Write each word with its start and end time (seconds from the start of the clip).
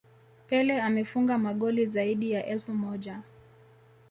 Pele 0.47 0.79
amefunga 0.81 1.37
magoli 1.37 1.85
zaidi 1.87 2.31
ya 2.31 2.45
elfu 2.45 2.73
moja 2.73 3.21